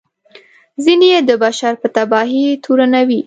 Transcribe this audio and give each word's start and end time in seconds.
ځینې 0.83 1.07
یې 1.13 1.19
د 1.29 1.31
بشر 1.43 1.73
په 1.81 1.87
تباهي 1.95 2.45
تورنوي. 2.63 3.19